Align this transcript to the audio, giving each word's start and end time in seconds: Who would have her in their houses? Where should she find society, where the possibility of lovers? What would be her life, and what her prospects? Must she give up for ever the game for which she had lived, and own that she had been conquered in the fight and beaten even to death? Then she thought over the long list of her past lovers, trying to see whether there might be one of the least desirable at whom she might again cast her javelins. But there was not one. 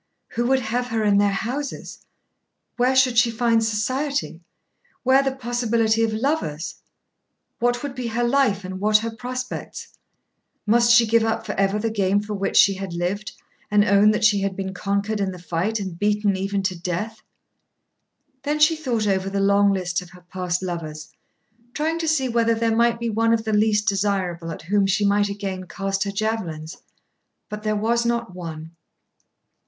Who 0.29 0.47
would 0.47 0.61
have 0.61 0.87
her 0.87 1.03
in 1.03 1.19
their 1.19 1.29
houses? 1.31 2.03
Where 2.75 2.95
should 2.95 3.19
she 3.19 3.29
find 3.29 3.63
society, 3.63 4.41
where 5.03 5.21
the 5.21 5.31
possibility 5.31 6.01
of 6.01 6.11
lovers? 6.11 6.81
What 7.59 7.83
would 7.83 7.93
be 7.93 8.07
her 8.07 8.23
life, 8.23 8.63
and 8.65 8.79
what 8.79 8.97
her 8.97 9.11
prospects? 9.11 9.89
Must 10.65 10.91
she 10.91 11.05
give 11.05 11.23
up 11.23 11.45
for 11.45 11.51
ever 11.53 11.77
the 11.77 11.91
game 11.91 12.19
for 12.19 12.33
which 12.33 12.57
she 12.57 12.73
had 12.73 12.93
lived, 12.93 13.33
and 13.69 13.85
own 13.85 14.09
that 14.09 14.23
she 14.23 14.41
had 14.41 14.55
been 14.55 14.73
conquered 14.73 15.19
in 15.21 15.31
the 15.31 15.37
fight 15.37 15.79
and 15.79 15.99
beaten 15.99 16.35
even 16.35 16.63
to 16.63 16.75
death? 16.75 17.21
Then 18.41 18.57
she 18.57 18.75
thought 18.75 19.05
over 19.05 19.29
the 19.29 19.39
long 19.39 19.71
list 19.71 20.01
of 20.01 20.09
her 20.09 20.21
past 20.21 20.63
lovers, 20.63 21.13
trying 21.75 21.99
to 21.99 22.07
see 22.07 22.27
whether 22.27 22.55
there 22.55 22.75
might 22.75 22.99
be 22.99 23.11
one 23.11 23.35
of 23.35 23.43
the 23.43 23.53
least 23.53 23.87
desirable 23.89 24.49
at 24.49 24.63
whom 24.63 24.87
she 24.87 25.05
might 25.05 25.29
again 25.29 25.65
cast 25.67 26.05
her 26.05 26.11
javelins. 26.11 26.77
But 27.49 27.61
there 27.61 27.75
was 27.75 28.03
not 28.03 28.33
one. 28.33 28.71